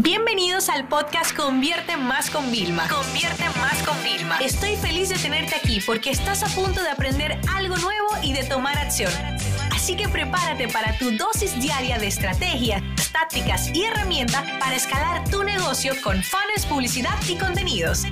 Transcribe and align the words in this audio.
Bienvenidos 0.00 0.68
al 0.68 0.86
podcast 0.86 1.36
Convierte 1.36 1.96
Más 1.96 2.30
con 2.30 2.52
Vilma. 2.52 2.86
Convierte 2.88 3.42
Más 3.58 3.82
con 3.82 4.00
Vilma. 4.04 4.38
Estoy 4.38 4.76
feliz 4.76 5.08
de 5.08 5.16
tenerte 5.16 5.56
aquí 5.56 5.80
porque 5.84 6.10
estás 6.10 6.44
a 6.44 6.46
punto 6.54 6.80
de 6.80 6.88
aprender 6.88 7.36
algo 7.52 7.76
nuevo 7.78 8.06
y 8.22 8.32
de 8.32 8.44
tomar 8.44 8.78
acción. 8.78 9.10
Así 9.72 9.96
que 9.96 10.08
prepárate 10.08 10.68
para 10.68 10.96
tu 10.98 11.10
dosis 11.16 11.60
diaria 11.60 11.98
de 11.98 12.06
estrategias, 12.06 12.80
tácticas 13.10 13.74
y 13.74 13.86
herramientas 13.86 14.44
para 14.60 14.76
escalar 14.76 15.28
tu 15.30 15.42
negocio 15.42 15.92
con 16.04 16.22
fans, 16.22 16.64
publicidad 16.68 17.18
y 17.28 17.36
contenidos. 17.36 18.04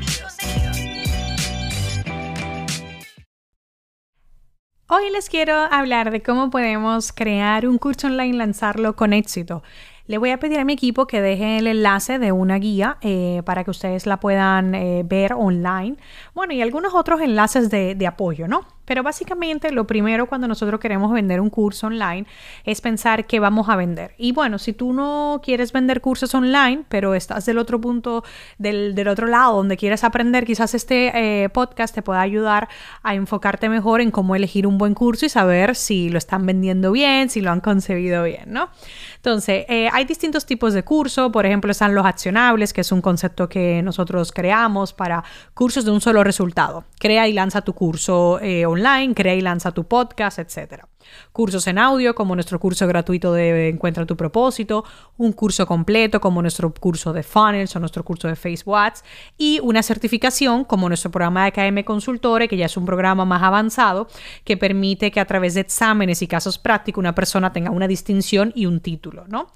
Hoy 4.89 5.11
les 5.11 5.29
quiero 5.29 5.55
hablar 5.55 6.11
de 6.11 6.23
cómo 6.23 6.50
podemos 6.50 7.12
crear 7.12 7.66
un 7.66 7.79
curso 7.79 8.09
online 8.09 8.34
y 8.34 8.39
lanzarlo 8.39 8.96
con 8.96 9.12
éxito. 9.12 9.62
Le 10.07 10.18
voy 10.18 10.30
a 10.30 10.38
pedir 10.38 10.59
a 10.59 10.64
mi 10.64 10.75
equipo 10.75 11.07
que 11.07 11.20
deje 11.20 11.59
el 11.59 11.66
enlace 11.66 12.18
de 12.18 12.30
una 12.30 12.59
guía 12.59 12.98
eh, 13.01 13.42
para 13.45 13.65
que 13.65 13.70
ustedes 13.70 14.06
la 14.06 14.20
puedan 14.20 14.74
eh, 14.74 15.02
ver 15.05 15.32
online. 15.32 15.96
Bueno, 16.34 16.52
y 16.52 16.62
algunos 16.62 16.95
otros 16.95 17.20
enlaces 17.20 17.70
de, 17.70 17.95
de 17.95 18.06
apoyo, 18.06 18.46
¿no? 18.46 18.76
Pero 18.86 19.02
básicamente 19.02 19.70
lo 19.72 19.86
primero 19.86 20.26
cuando 20.26 20.48
nosotros 20.48 20.80
queremos 20.80 21.12
vender 21.12 21.40
un 21.40 21.50
curso 21.50 21.88
online 21.88 22.26
es 22.64 22.80
pensar 22.80 23.26
qué 23.26 23.40
vamos 23.40 23.68
a 23.68 23.76
vender. 23.76 24.14
Y 24.16 24.32
bueno, 24.32 24.59
si 24.59 24.72
tú 24.72 24.92
no 24.92 25.40
quieres 25.45 25.72
vender 25.72 26.00
cursos 26.00 26.34
online, 26.34 26.84
pero 26.88 27.14
estás 27.14 27.45
del 27.46 27.59
otro 27.59 27.80
punto, 27.80 28.24
del, 28.59 28.95
del 28.95 29.09
otro 29.09 29.26
lado, 29.26 29.56
donde 29.56 29.76
quieres 29.76 30.04
aprender, 30.04 30.46
quizás 30.46 30.74
este 30.74 31.45
eh, 31.45 31.48
podcast 31.50 31.95
te 31.95 32.02
pueda 32.02 32.20
ayudar 32.20 32.68
a 33.02 33.14
enfocarte 33.14 33.68
mejor 33.68 34.00
en 34.00 34.10
cómo 34.10 34.34
elegir 34.36 34.66
un 34.66 34.78
buen 34.78 34.95
curso 34.95 35.26
y 35.26 35.28
saber 35.28 35.74
si 35.74 36.09
lo 36.09 36.18
están 36.18 36.46
vendiendo 36.46 36.92
bien, 36.92 37.28
si 37.28 37.40
lo 37.40 37.50
han 37.50 37.60
concebido 37.60 38.23
bien, 38.24 38.52
¿no? 38.52 38.70
Entonces, 39.16 39.64
eh, 39.68 39.88
hay 39.92 40.04
distintos 40.04 40.46
tipos 40.46 40.73
de 40.73 40.84
curso. 40.84 41.32
Por 41.32 41.46
ejemplo, 41.46 41.73
están 41.73 41.95
los 41.95 42.06
accionables, 42.06 42.73
que 42.73 42.82
es 42.82 42.92
un 42.92 43.00
concepto 43.00 43.48
que 43.48 43.82
nosotros 43.82 44.30
creamos 44.30 44.93
para 44.93 45.24
cursos 45.52 45.84
de 45.84 45.90
un 45.90 46.00
solo 46.00 46.23
resultado. 46.23 46.84
Crea 47.00 47.26
y 47.26 47.32
lanza 47.32 47.62
tu 47.62 47.73
curso 47.73 48.38
eh, 48.40 48.66
online, 48.77 49.15
crea 49.15 49.35
y 49.35 49.41
lanza 49.41 49.73
tu 49.73 49.85
podcast, 49.85 50.38
etc. 50.38 50.85
Cursos 51.32 51.66
en 51.66 51.79
audio, 51.79 52.15
como 52.15 52.35
nuestro 52.35 52.59
curso 52.59 52.87
gratuito 52.87 53.33
de 53.33 53.68
Encuentra 53.68 54.07
tu 54.07 54.16
propósito, 54.16 54.85
un 55.16 55.33
curso 55.33 55.66
completo, 55.66 56.21
como 56.21 56.43
nuestro 56.43 56.73
curso 56.73 57.13
de 57.13 57.23
funnels 57.23 57.74
o 57.77 57.80
nuestro 57.80 58.05
curso 58.05 58.29
de 58.29 58.37
Facebook 58.37 58.77
Ads, 58.77 59.05
y 59.38 59.60
una 59.63 59.83
certificación, 59.83 60.65
como 60.65 60.88
nuestro 60.88 61.10
programa 61.10 61.45
de 61.45 61.52
KM 61.52 61.85
Consultore, 61.85 62.49
que 62.49 62.57
ya 62.57 62.66
es 62.66 62.77
un 62.77 62.87
programa 62.87 63.24
más 63.24 63.43
avanzado, 63.43 64.09
que 64.44 64.56
permite 64.56 65.11
que 65.11 65.21
a 65.21 65.27
través 65.27 65.55
de 65.55 65.61
exámenes 65.61 66.22
y 66.22 66.27
casos 66.27 66.59
prácticos 66.59 67.00
una 67.00 67.15
persona 67.15 67.53
tenga 67.53 67.71
una 67.71 67.88
distinción 67.88 68.53
y 68.55 68.66
un 68.66 68.81
título, 68.81 69.27
¿no? 69.28 69.49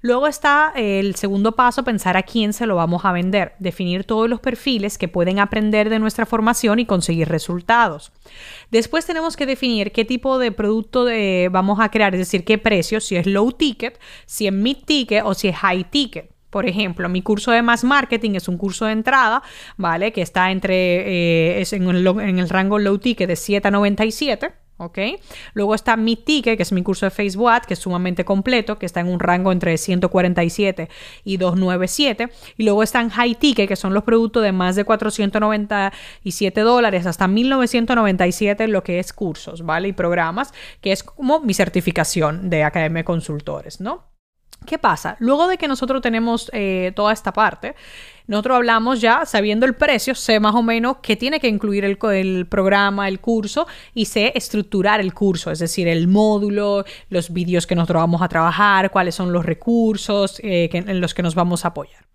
Luego 0.00 0.26
está 0.26 0.72
el 0.76 1.14
segundo 1.14 1.52
paso, 1.52 1.84
pensar 1.84 2.16
a 2.16 2.22
quién 2.22 2.52
se 2.52 2.66
lo 2.66 2.76
vamos 2.76 3.04
a 3.04 3.12
vender, 3.12 3.54
definir 3.58 4.04
todos 4.04 4.28
los 4.28 4.40
perfiles 4.40 4.98
que 4.98 5.08
pueden 5.08 5.38
aprender 5.38 5.90
de 5.90 5.98
nuestra 5.98 6.26
formación 6.26 6.78
y 6.78 6.86
conseguir 6.86 7.28
resultados. 7.28 8.12
Después 8.70 9.06
tenemos 9.06 9.36
que 9.36 9.46
definir 9.46 9.92
qué 9.92 10.04
tipo 10.04 10.38
de 10.38 10.52
producto 10.52 11.04
de, 11.04 11.48
vamos 11.50 11.80
a 11.80 11.90
crear, 11.90 12.14
es 12.14 12.20
decir, 12.20 12.44
qué 12.44 12.58
precio, 12.58 13.00
si 13.00 13.16
es 13.16 13.26
low 13.26 13.52
ticket, 13.52 13.98
si 14.26 14.46
es 14.46 14.52
mid 14.52 14.78
ticket 14.84 15.22
o 15.24 15.34
si 15.34 15.48
es 15.48 15.56
high 15.56 15.84
ticket. 15.90 16.30
Por 16.50 16.66
ejemplo, 16.66 17.08
mi 17.08 17.22
curso 17.22 17.50
de 17.50 17.62
Mass 17.62 17.84
Marketing 17.84 18.32
es 18.32 18.48
un 18.48 18.56
curso 18.56 18.86
de 18.86 18.92
entrada, 18.92 19.42
¿vale? 19.76 20.12
Que 20.12 20.22
está 20.22 20.50
entre, 20.50 20.74
eh, 20.74 21.60
es 21.60 21.72
en 21.72 21.88
el, 21.88 22.06
en 22.06 22.38
el 22.38 22.48
rango 22.48 22.78
low 22.78 22.98
ticket 22.98 23.28
de 23.28 23.36
7 23.36 23.68
a 23.68 23.70
97 23.70 24.65
¿ok? 24.78 24.98
Luego 25.54 25.74
está 25.74 25.96
mi 25.96 26.16
ticket, 26.16 26.56
que 26.56 26.62
es 26.62 26.72
mi 26.72 26.82
curso 26.82 27.06
de 27.06 27.10
Facebook 27.10 27.48
Ads, 27.50 27.66
que 27.66 27.74
es 27.74 27.80
sumamente 27.80 28.24
completo, 28.24 28.78
que 28.78 28.86
está 28.86 29.00
en 29.00 29.08
un 29.08 29.20
rango 29.20 29.52
entre 29.52 29.76
147 29.78 30.88
y 31.24 31.36
297. 31.36 32.28
Y 32.56 32.64
luego 32.64 32.82
están 32.82 33.10
High 33.10 33.36
Ticket, 33.36 33.68
que 33.68 33.76
son 33.76 33.94
los 33.94 34.04
productos 34.04 34.42
de 34.42 34.52
más 34.52 34.76
de 34.76 34.84
497 34.84 36.60
dólares 36.60 37.06
hasta 37.06 37.28
1997, 37.28 38.68
lo 38.68 38.82
que 38.82 38.98
es 38.98 39.12
cursos, 39.12 39.64
¿vale? 39.64 39.88
Y 39.88 39.92
programas, 39.92 40.52
que 40.80 40.92
es 40.92 41.02
como 41.02 41.40
mi 41.40 41.54
certificación 41.54 42.50
de 42.50 42.64
Academia 42.64 43.00
de 43.00 43.04
Consultores, 43.04 43.80
¿no? 43.80 44.15
¿Qué 44.66 44.78
pasa? 44.78 45.16
Luego 45.20 45.48
de 45.48 45.56
que 45.56 45.68
nosotros 45.68 46.02
tenemos 46.02 46.50
eh, 46.52 46.92
toda 46.94 47.12
esta 47.12 47.32
parte, 47.32 47.74
nosotros 48.26 48.56
hablamos 48.56 49.00
ya, 49.00 49.24
sabiendo 49.24 49.66
el 49.66 49.74
precio, 49.74 50.14
sé 50.14 50.40
más 50.40 50.54
o 50.54 50.62
menos 50.62 50.96
qué 51.00 51.16
tiene 51.16 51.38
que 51.38 51.48
incluir 51.48 51.84
el, 51.84 52.46
programa, 52.46 53.08
el 53.08 53.20
curso 53.20 53.66
y 53.94 54.06
sé 54.06 54.32
estructurar 54.34 55.00
el 55.00 55.14
curso, 55.14 55.52
es 55.52 55.60
decir, 55.60 55.86
el 55.86 56.08
módulo, 56.08 56.84
los 57.08 57.32
vídeos 57.32 57.66
que 57.66 57.76
nosotros 57.76 58.02
vamos 58.02 58.22
a 58.22 58.28
trabajar, 58.28 58.90
cuáles 58.90 59.14
son 59.14 59.32
los 59.32 59.46
recursos 59.46 60.40
eh, 60.42 60.68
en 60.72 61.00
los 61.00 61.14
que 61.14 61.22
nos 61.22 61.36
vamos 61.36 61.64
a 61.64 61.68
apoyar. 61.68 62.05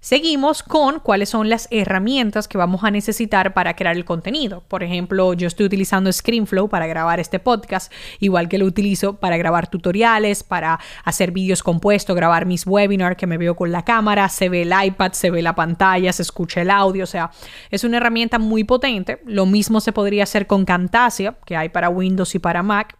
Seguimos 0.00 0.62
con 0.62 1.00
cuáles 1.00 1.28
son 1.28 1.48
las 1.48 1.66
herramientas 1.72 2.46
que 2.46 2.56
vamos 2.56 2.84
a 2.84 2.90
necesitar 2.90 3.52
para 3.52 3.74
crear 3.74 3.96
el 3.96 4.04
contenido. 4.04 4.62
Por 4.68 4.84
ejemplo, 4.84 5.34
yo 5.34 5.48
estoy 5.48 5.66
utilizando 5.66 6.12
ScreenFlow 6.12 6.68
para 6.68 6.86
grabar 6.86 7.18
este 7.18 7.40
podcast, 7.40 7.92
igual 8.20 8.48
que 8.48 8.58
lo 8.58 8.64
utilizo 8.64 9.16
para 9.16 9.36
grabar 9.36 9.68
tutoriales, 9.68 10.44
para 10.44 10.78
hacer 11.04 11.32
vídeos 11.32 11.64
compuestos, 11.64 12.14
grabar 12.14 12.46
mis 12.46 12.64
webinars 12.64 13.16
que 13.16 13.26
me 13.26 13.38
veo 13.38 13.56
con 13.56 13.72
la 13.72 13.84
cámara, 13.84 14.28
se 14.28 14.48
ve 14.48 14.62
el 14.62 14.72
iPad, 14.84 15.12
se 15.12 15.30
ve 15.30 15.42
la 15.42 15.56
pantalla, 15.56 16.12
se 16.12 16.22
escucha 16.22 16.62
el 16.62 16.70
audio, 16.70 17.02
o 17.02 17.08
sea, 17.08 17.32
es 17.70 17.82
una 17.82 17.96
herramienta 17.96 18.38
muy 18.38 18.62
potente. 18.62 19.20
Lo 19.26 19.46
mismo 19.46 19.80
se 19.80 19.92
podría 19.92 20.22
hacer 20.22 20.46
con 20.46 20.64
Camtasia, 20.64 21.36
que 21.44 21.56
hay 21.56 21.70
para 21.70 21.88
Windows 21.88 22.36
y 22.36 22.38
para 22.38 22.62
Mac, 22.62 22.96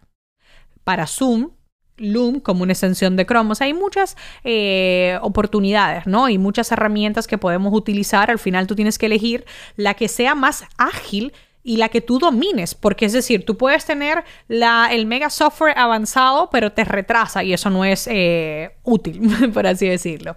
para 0.83 1.07
Zoom, 1.07 1.51
Loom 1.99 2.39
como 2.39 2.63
una 2.63 2.73
extensión 2.73 3.15
de 3.15 3.25
Chrome. 3.25 3.53
Hay 3.59 3.73
muchas 3.73 4.17
eh, 4.43 5.17
oportunidades, 5.21 6.07
¿no? 6.07 6.29
Y 6.29 6.37
muchas 6.37 6.71
herramientas 6.71 7.27
que 7.27 7.37
podemos 7.37 7.73
utilizar. 7.73 8.31
Al 8.31 8.39
final 8.39 8.67
tú 8.67 8.75
tienes 8.75 8.97
que 8.97 9.05
elegir 9.07 9.45
la 9.75 9.93
que 9.93 10.07
sea 10.07 10.35
más 10.35 10.65
ágil 10.77 11.33
y 11.69 11.77
la 11.77 11.89
que 11.89 12.01
tú 12.01 12.17
domines, 12.17 12.73
porque 12.73 13.05
es 13.05 13.13
decir, 13.13 13.45
tú 13.45 13.55
puedes 13.55 13.85
tener 13.85 14.23
la, 14.47 14.87
el 14.91 15.05
mega 15.05 15.29
software 15.29 15.77
avanzado, 15.77 16.49
pero 16.51 16.71
te 16.71 16.83
retrasa 16.83 17.43
y 17.43 17.53
eso 17.53 17.69
no 17.69 17.85
es 17.85 18.07
eh, 18.09 18.71
útil, 18.81 19.21
por 19.53 19.67
así 19.67 19.87
decirlo. 19.87 20.35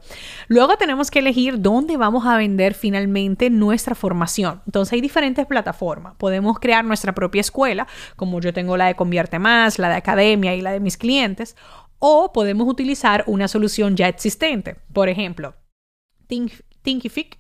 Luego 0.49 0.77
tenemos 0.77 1.11
que 1.11 1.21
elegir 1.21 1.63
dónde 1.63 1.97
vamos 1.97 2.27
a 2.27 2.37
vender 2.37 2.75
finalmente 2.75 3.49
nuestra 3.49 3.95
formación. 3.95 4.61
Entonces 4.67 4.93
hay 4.93 5.01
diferentes 5.01 5.47
plataformas. 5.47 6.17
Podemos 6.19 6.59
crear 6.59 6.85
nuestra 6.85 7.15
propia 7.15 7.41
escuela, 7.41 7.87
como 8.17 8.39
yo 8.43 8.53
tengo 8.53 8.77
la 8.77 8.89
de 8.89 8.95
Convierte 8.95 9.39
Más, 9.39 9.79
la 9.79 9.89
de 9.89 9.95
Academia 9.95 10.55
y 10.55 10.61
la 10.61 10.73
de 10.73 10.81
mis 10.81 10.99
clientes, 10.99 11.57
o 11.99 12.31
podemos 12.35 12.69
utilizar 12.69 13.25
una 13.27 13.49
solución 13.49 13.97
ya 13.97 14.07
existente. 14.07 14.77
Por 14.93 15.09
ejemplo, 15.09 15.55
Thinkific, 16.27 17.39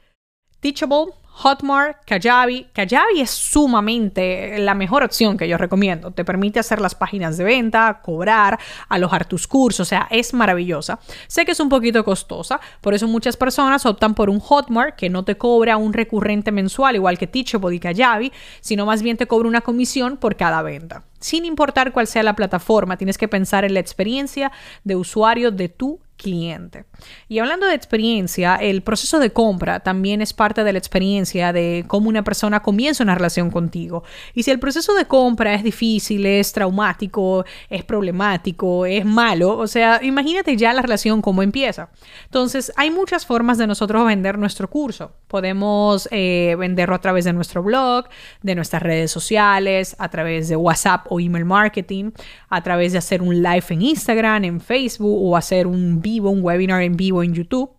Teachable, 0.63 1.07
Hotmart, 1.43 2.05
Kajabi. 2.07 2.69
Kajabi 2.73 3.21
es 3.21 3.31
sumamente 3.31 4.61
la 4.61 4.75
mejor 4.75 5.03
opción 5.03 5.37
que 5.37 5.49
yo 5.49 5.59
recomiendo. 5.59 6.13
Te 6.13 6.25
permite 6.25 6.61
hacer 6.61 6.81
las 6.81 6.95
páginas 6.95 7.37
de 7.37 7.43
venta, 7.43 8.01
cobrar, 8.01 8.61
alojar 8.89 9.25
tus 9.25 9.49
cursos, 9.49 9.81
o 9.81 9.85
sea, 9.85 10.07
es 10.09 10.33
maravillosa. 10.33 11.01
Sé 11.27 11.45
que 11.45 11.51
es 11.51 11.59
un 11.59 11.69
poquito 11.69 12.05
costosa, 12.05 12.61
por 12.81 12.95
eso 12.95 13.09
muchas 13.09 13.37
personas 13.37 13.85
optan 13.87 14.15
por 14.15 14.31
un 14.31 14.39
Hotmart 14.39 14.95
que 14.95 15.11
no 15.11 15.25
te 15.25 15.37
cobra 15.37 15.77
un 15.77 15.93
recurrente 15.93 16.53
mensual, 16.53 16.95
igual 16.95 17.19
que 17.19 17.27
Teachable 17.27 17.75
y 17.75 17.81
Kajabi, 17.81 18.33
sino 18.61 18.87
más 18.87 19.03
bien 19.03 19.17
te 19.17 19.27
cobra 19.27 19.49
una 19.49 19.63
comisión 19.63 20.19
por 20.19 20.37
cada 20.37 20.63
venta. 20.63 21.03
Sin 21.19 21.45
importar 21.45 21.91
cuál 21.91 22.07
sea 22.07 22.23
la 22.23 22.37
plataforma, 22.37 22.97
tienes 22.97 23.19
que 23.19 23.27
pensar 23.27 23.65
en 23.65 23.75
la 23.75 23.81
experiencia 23.81 24.53
de 24.85 24.95
usuario 24.95 25.51
de 25.51 25.69
tu 25.69 25.99
cliente. 26.23 26.85
Y 27.29 27.39
hablando 27.39 27.67
de 27.67 27.75
experiencia, 27.75 28.57
el 28.57 28.83
proceso 28.83 29.19
de 29.19 29.31
compra 29.31 29.81
también 29.81 30.23
es 30.23 30.33
parte 30.33 30.65
de 30.65 30.73
la 30.73 30.79
experiencia 30.79 31.53
de 31.53 31.85
cómo 31.87 32.09
una 32.09 32.25
persona 32.25 32.61
comienza 32.61 33.03
una 33.05 33.15
relación 33.15 33.51
contigo. 33.51 34.05
Y 34.35 34.45
si 34.45 34.51
el 34.51 34.59
proceso 34.59 34.95
de 34.95 35.07
compra 35.07 35.55
es 35.55 35.63
difícil, 35.63 36.25
es 36.25 36.53
traumático, 36.53 37.45
es 37.69 37.85
problemático, 37.85 38.87
es 38.87 39.05
malo, 39.05 39.59
o 39.59 39.67
sea, 39.67 40.01
imagínate 40.03 40.57
ya 40.57 40.73
la 40.73 40.83
relación 40.83 41.21
cómo 41.21 41.43
empieza. 41.43 41.91
Entonces, 42.25 42.73
hay 42.77 42.91
muchas 42.91 43.27
formas 43.27 43.59
de 43.59 43.67
nosotros 43.67 44.07
vender 44.07 44.39
nuestro 44.39 44.71
curso. 44.71 45.13
Podemos 45.29 46.09
eh, 46.11 46.57
venderlo 46.59 46.95
a 46.95 47.01
través 47.01 47.25
de 47.25 47.33
nuestro 47.33 47.63
blog, 47.63 48.07
de 48.43 48.55
nuestras 48.55 48.83
redes 48.83 49.11
sociales, 49.11 49.97
a 49.99 50.09
través 50.09 50.49
de 50.49 50.57
WhatsApp 50.57 51.07
o 51.09 51.21
email 51.21 51.45
marketing, 51.45 52.11
a 52.49 52.63
través 52.63 52.93
de 52.93 52.99
hacer 52.99 53.23
un 53.23 53.43
live 53.43 53.65
en 53.71 53.83
Instagram, 53.83 54.45
en 54.45 54.61
Facebook 54.61 55.19
o 55.23 55.37
hacer 55.37 55.67
un 55.67 56.01
vivo, 56.13 56.31
un 56.31 56.43
webinar 56.43 56.83
en 56.83 56.97
vivo 56.97 57.23
en 57.23 57.33
YouTube. 57.33 57.71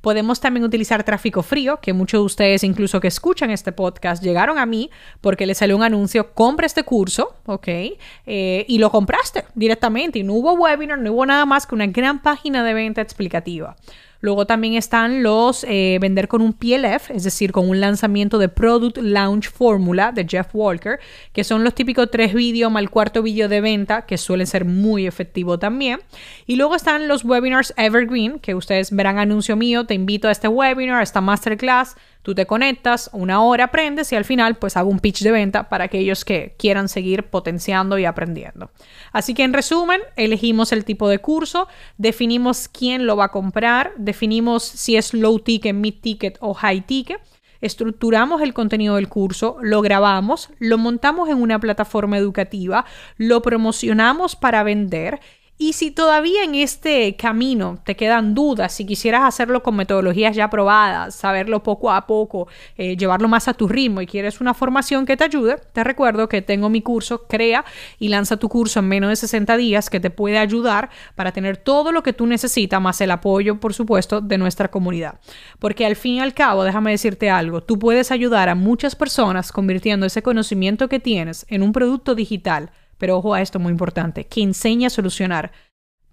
Podemos 0.00 0.40
también 0.40 0.64
utilizar 0.64 1.02
tráfico 1.02 1.42
frío, 1.42 1.80
que 1.80 1.92
muchos 1.94 2.20
de 2.20 2.24
ustedes 2.24 2.64
incluso 2.64 3.00
que 3.00 3.08
escuchan 3.08 3.50
este 3.50 3.72
podcast 3.72 4.22
llegaron 4.22 4.58
a 4.58 4.66
mí 4.66 4.90
porque 5.20 5.46
les 5.46 5.58
salió 5.58 5.76
un 5.76 5.82
anuncio, 5.82 6.34
compra 6.34 6.66
este 6.66 6.82
curso, 6.82 7.36
¿ok? 7.46 7.68
Eh, 7.68 8.66
y 8.68 8.78
lo 8.78 8.90
compraste 8.90 9.44
directamente 9.54 10.18
y 10.18 10.22
no 10.22 10.34
hubo 10.34 10.52
webinar, 10.52 10.98
no 10.98 11.12
hubo 11.12 11.24
nada 11.24 11.46
más 11.46 11.66
que 11.66 11.74
una 11.74 11.86
gran 11.86 12.20
página 12.22 12.62
de 12.64 12.74
venta 12.74 13.00
explicativa. 13.00 13.76
Luego 14.24 14.46
también 14.46 14.72
están 14.72 15.22
los 15.22 15.64
eh, 15.68 15.98
vender 16.00 16.28
con 16.28 16.40
un 16.40 16.54
PLF, 16.54 17.10
es 17.10 17.24
decir, 17.24 17.52
con 17.52 17.68
un 17.68 17.78
lanzamiento 17.78 18.38
de 18.38 18.48
Product 18.48 18.96
Launch 18.96 19.50
Formula 19.50 20.12
de 20.12 20.26
Jeff 20.26 20.46
Walker, 20.54 20.98
que 21.34 21.44
son 21.44 21.62
los 21.62 21.74
típicos 21.74 22.10
tres 22.10 22.32
vídeos 22.32 22.72
mal 22.72 22.88
cuarto 22.88 23.22
vídeo 23.22 23.50
de 23.50 23.60
venta, 23.60 24.06
que 24.06 24.16
suelen 24.16 24.46
ser 24.46 24.64
muy 24.64 25.06
efectivos 25.06 25.58
también. 25.58 26.00
Y 26.46 26.56
luego 26.56 26.74
están 26.74 27.06
los 27.06 27.22
webinars 27.22 27.74
Evergreen, 27.76 28.38
que 28.38 28.54
ustedes 28.54 28.92
verán 28.92 29.18
anuncio 29.18 29.56
mío, 29.56 29.84
te 29.84 29.92
invito 29.92 30.28
a 30.28 30.32
este 30.32 30.48
webinar, 30.48 31.00
a 31.00 31.02
esta 31.02 31.20
masterclass 31.20 31.94
Tú 32.24 32.34
te 32.34 32.46
conectas, 32.46 33.10
una 33.12 33.42
hora 33.42 33.64
aprendes 33.64 34.10
y 34.10 34.16
al 34.16 34.24
final 34.24 34.56
pues 34.56 34.78
hago 34.78 34.88
un 34.88 34.98
pitch 34.98 35.22
de 35.22 35.30
venta 35.30 35.68
para 35.68 35.84
aquellos 35.84 36.24
que 36.24 36.54
quieran 36.58 36.88
seguir 36.88 37.24
potenciando 37.24 37.98
y 37.98 38.06
aprendiendo. 38.06 38.70
Así 39.12 39.34
que 39.34 39.42
en 39.42 39.52
resumen, 39.52 40.00
elegimos 40.16 40.72
el 40.72 40.86
tipo 40.86 41.10
de 41.10 41.18
curso, 41.18 41.68
definimos 41.98 42.66
quién 42.68 43.04
lo 43.04 43.14
va 43.14 43.26
a 43.26 43.30
comprar, 43.30 43.92
definimos 43.98 44.64
si 44.64 44.96
es 44.96 45.12
low 45.12 45.38
ticket, 45.38 45.74
mid 45.74 45.96
ticket 46.00 46.38
o 46.40 46.54
high 46.54 46.80
ticket 46.80 47.20
estructuramos 47.60 48.42
el 48.42 48.52
contenido 48.52 48.96
del 48.96 49.08
curso, 49.08 49.56
lo 49.62 49.80
grabamos, 49.80 50.50
lo 50.58 50.76
montamos 50.76 51.30
en 51.30 51.40
una 51.40 51.58
plataforma 51.58 52.18
educativa, 52.18 52.84
lo 53.16 53.40
promocionamos 53.40 54.36
para 54.36 54.62
vender 54.62 55.20
y 55.56 55.74
si 55.74 55.92
todavía 55.92 56.42
en 56.42 56.56
este 56.56 57.14
camino 57.14 57.78
te 57.84 57.94
quedan 57.94 58.34
dudas, 58.34 58.72
si 58.72 58.84
quisieras 58.84 59.22
hacerlo 59.22 59.62
con 59.62 59.76
metodologías 59.76 60.34
ya 60.34 60.50
probadas, 60.50 61.14
saberlo 61.14 61.62
poco 61.62 61.92
a 61.92 62.06
poco, 62.08 62.48
eh, 62.76 62.96
llevarlo 62.96 63.28
más 63.28 63.46
a 63.46 63.54
tu 63.54 63.68
ritmo 63.68 64.00
y 64.00 64.06
quieres 64.06 64.40
una 64.40 64.52
formación 64.52 65.06
que 65.06 65.16
te 65.16 65.22
ayude, 65.22 65.58
te 65.72 65.84
recuerdo 65.84 66.28
que 66.28 66.42
tengo 66.42 66.70
mi 66.70 66.82
curso 66.82 67.28
Crea 67.28 67.64
y 68.00 68.08
lanza 68.08 68.36
tu 68.36 68.48
curso 68.48 68.80
en 68.80 68.88
menos 68.88 69.10
de 69.10 69.16
60 69.16 69.56
días 69.56 69.90
que 69.90 70.00
te 70.00 70.10
puede 70.10 70.38
ayudar 70.38 70.90
para 71.14 71.30
tener 71.30 71.56
todo 71.56 71.92
lo 71.92 72.02
que 72.02 72.12
tú 72.12 72.26
necesitas, 72.26 72.80
más 72.80 73.00
el 73.00 73.12
apoyo, 73.12 73.60
por 73.60 73.74
supuesto, 73.74 74.20
de 74.20 74.38
nuestra 74.38 74.72
comunidad. 74.72 75.20
Porque 75.60 75.86
al 75.86 75.94
fin 75.94 76.14
y 76.14 76.20
al 76.20 76.34
cabo, 76.34 76.64
déjame 76.64 76.90
decirte 76.90 77.30
algo, 77.30 77.62
tú 77.62 77.78
puedes 77.78 78.10
ayudar 78.10 78.48
a 78.48 78.56
muchas 78.56 78.96
personas 78.96 79.52
convirtiendo 79.52 80.04
ese 80.04 80.22
conocimiento 80.22 80.88
que 80.88 80.98
tienes 80.98 81.46
en 81.48 81.62
un 81.62 81.72
producto 81.72 82.16
digital 82.16 82.70
pero 82.98 83.18
ojo 83.18 83.34
a 83.34 83.40
esto 83.40 83.58
muy 83.58 83.70
importante, 83.70 84.26
que 84.26 84.42
enseña 84.42 84.88
a 84.88 84.90
solucionar 84.90 85.52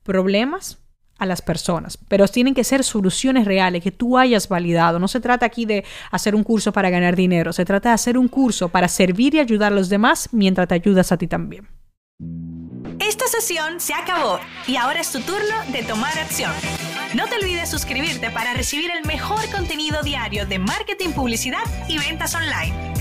problemas 0.03 0.79
a 1.17 1.25
las 1.27 1.43
personas, 1.43 1.99
pero 2.07 2.27
tienen 2.27 2.55
que 2.55 2.63
ser 2.63 2.83
soluciones 2.83 3.45
reales 3.45 3.83
que 3.83 3.91
tú 3.91 4.17
hayas 4.17 4.49
validado. 4.49 4.97
No 4.97 5.07
se 5.07 5.19
trata 5.19 5.45
aquí 5.45 5.65
de 5.65 5.85
hacer 6.09 6.33
un 6.33 6.43
curso 6.43 6.71
para 6.73 6.89
ganar 6.89 7.15
dinero, 7.15 7.53
se 7.53 7.63
trata 7.63 7.89
de 7.89 7.95
hacer 7.95 8.17
un 8.17 8.27
curso 8.27 8.69
para 8.69 8.87
servir 8.87 9.35
y 9.35 9.39
ayudar 9.39 9.71
a 9.71 9.75
los 9.75 9.87
demás 9.87 10.29
mientras 10.31 10.67
te 10.67 10.73
ayudas 10.73 11.11
a 11.11 11.17
ti 11.17 11.27
también. 11.27 11.67
Esta 12.99 13.27
sesión 13.27 13.79
se 13.79 13.93
acabó 13.93 14.39
y 14.67 14.77
ahora 14.77 15.01
es 15.01 15.11
tu 15.11 15.19
turno 15.19 15.55
de 15.71 15.83
tomar 15.83 16.17
acción. 16.17 16.51
No 17.15 17.27
te 17.27 17.35
olvides 17.35 17.69
suscribirte 17.69 18.31
para 18.31 18.53
recibir 18.53 18.89
el 18.89 19.05
mejor 19.05 19.41
contenido 19.51 20.01
diario 20.01 20.45
de 20.45 20.59
marketing, 20.59 21.11
publicidad 21.11 21.63
y 21.87 21.97
ventas 21.97 22.33
online. 22.33 23.00